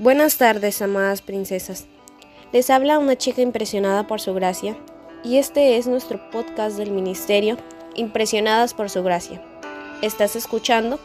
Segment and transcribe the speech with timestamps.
[0.00, 1.88] Buenas tardes, amadas princesas.
[2.52, 4.76] Les habla una chica impresionada por su gracia
[5.24, 7.56] y este es nuestro podcast del ministerio
[7.96, 9.42] Impresionadas por su gracia.
[10.00, 11.00] Estás escuchando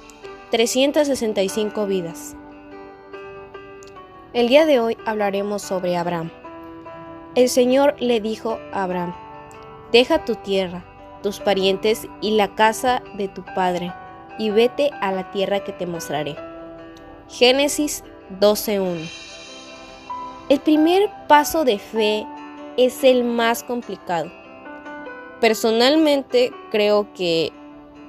[0.52, 2.36] 365 vidas.
[4.32, 6.30] El día de hoy hablaremos sobre Abraham.
[7.34, 9.16] El Señor le dijo a Abraham,
[9.92, 10.86] deja tu tierra,
[11.24, 13.92] tus parientes y la casa de tu padre,
[14.38, 16.36] y vete a la tierra que te mostraré.
[17.28, 18.04] Génesis
[18.40, 19.10] 12.1
[20.50, 22.26] El primer paso de fe
[22.78, 24.32] es el más complicado.
[25.40, 27.52] Personalmente creo que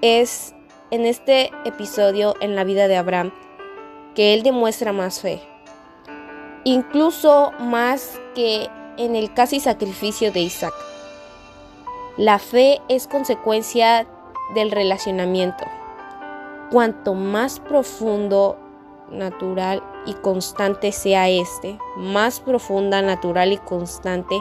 [0.01, 0.55] es
[0.91, 3.33] en este episodio en la vida de Abraham
[4.15, 5.41] que él demuestra más fe.
[6.65, 10.73] Incluso más que en el casi sacrificio de Isaac.
[12.17, 14.07] La fe es consecuencia
[14.55, 15.65] del relacionamiento.
[16.71, 18.57] Cuanto más profundo,
[19.11, 24.41] natural y constante sea este, más profunda, natural y constante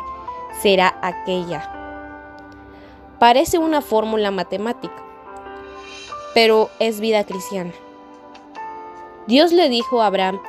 [0.62, 1.70] será aquella.
[3.20, 5.04] Parece una fórmula matemática,
[6.34, 7.72] pero es vida cristiana.
[9.28, 10.42] Dios le dijo a Abraham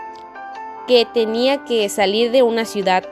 [0.86, 3.04] que tenía que salir de una ciudad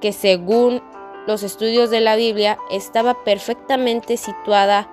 [0.00, 0.82] que según
[1.26, 4.88] los estudios de la Biblia estaba perfectamente situada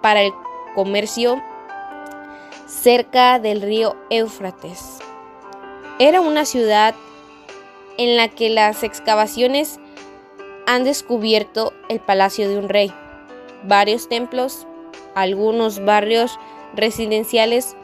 [0.00, 0.32] para el
[0.74, 1.42] comercio
[2.82, 4.98] cerca del río Éufrates.
[5.98, 6.94] Era una ciudad
[7.96, 9.78] en la que las excavaciones
[10.66, 12.92] han descubierto el palacio de un rey,
[13.62, 14.66] varios templos,
[15.14, 16.38] algunos barrios
[16.74, 17.76] residenciales,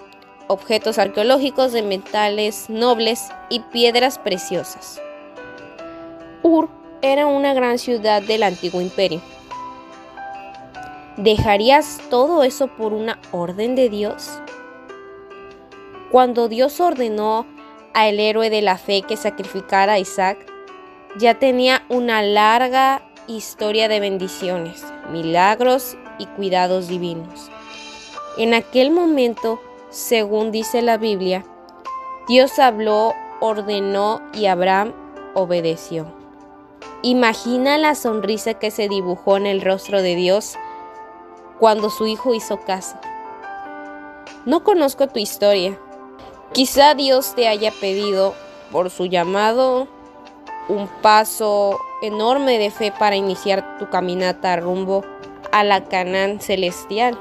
[0.48, 5.00] objetos arqueológicos de metales nobles y piedras preciosas.
[6.42, 6.68] Ur
[7.00, 9.22] era una gran ciudad del antiguo imperio.
[11.16, 14.40] ¿Dejarías todo eso por una orden de Dios?
[16.10, 17.46] Cuando Dios ordenó
[17.94, 20.38] al héroe de la fe que sacrificara a Isaac,
[21.18, 27.48] ya tenía una larga historia de bendiciones, milagros y cuidados divinos.
[28.38, 29.60] En aquel momento,
[29.90, 31.44] según dice la Biblia,
[32.26, 34.92] Dios habló, ordenó y Abraham
[35.34, 36.06] obedeció.
[37.02, 40.56] Imagina la sonrisa que se dibujó en el rostro de Dios
[41.60, 42.96] cuando su hijo hizo caso.
[44.44, 45.78] No conozco tu historia,
[46.52, 48.34] Quizá Dios te haya pedido
[48.72, 49.86] por su llamado
[50.68, 55.04] un paso enorme de fe para iniciar tu caminata rumbo
[55.52, 57.16] a la Canaán celestial.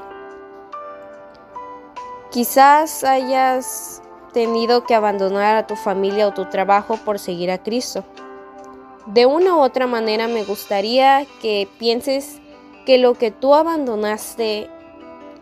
[2.32, 4.02] Quizás hayas
[4.32, 8.04] tenido que abandonar a tu familia o tu trabajo por seguir a Cristo.
[9.06, 12.40] De una u otra manera me gustaría que pienses
[12.84, 14.68] que lo que tú abandonaste,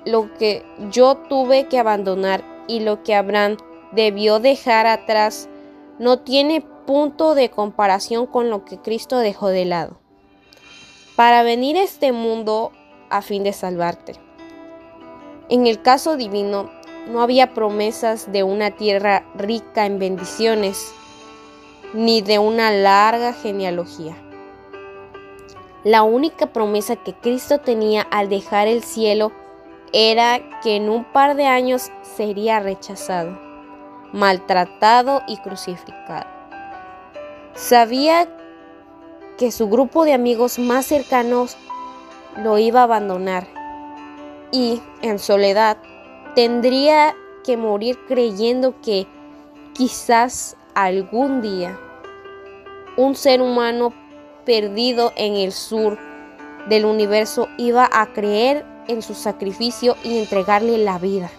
[0.04, 3.56] lo que yo tuve que abandonar y lo que Abraham
[3.92, 5.48] debió dejar atrás
[5.98, 9.98] no tiene punto de comparación con lo que Cristo dejó de lado
[11.16, 12.70] para venir a este mundo
[13.10, 14.12] a fin de salvarte.
[15.48, 16.70] En el caso divino,
[17.08, 20.92] no había promesas de una tierra rica en bendiciones,
[21.92, 24.16] ni de una larga genealogía.
[25.82, 29.32] La única promesa que Cristo tenía al dejar el cielo
[29.92, 33.47] era que en un par de años sería rechazado
[34.12, 36.26] maltratado y crucificado.
[37.54, 38.28] Sabía
[39.36, 41.56] que su grupo de amigos más cercanos
[42.36, 43.46] lo iba a abandonar
[44.52, 45.78] y, en soledad,
[46.34, 47.14] tendría
[47.44, 49.06] que morir creyendo que
[49.72, 51.78] quizás algún día
[52.96, 53.92] un ser humano
[54.44, 55.98] perdido en el sur
[56.68, 61.30] del universo iba a creer en su sacrificio y entregarle la vida.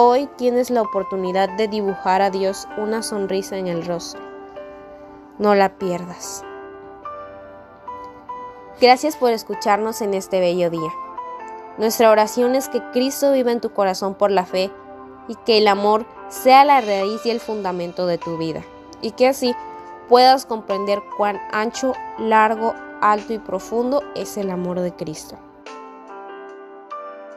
[0.00, 4.20] Hoy tienes la oportunidad de dibujar a Dios una sonrisa en el rostro.
[5.38, 6.44] No la pierdas.
[8.80, 10.88] Gracias por escucharnos en este bello día.
[11.78, 14.70] Nuestra oración es que Cristo viva en tu corazón por la fe
[15.26, 18.62] y que el amor sea la raíz y el fundamento de tu vida.
[19.02, 19.52] Y que así
[20.08, 25.38] puedas comprender cuán ancho, largo, alto y profundo es el amor de Cristo.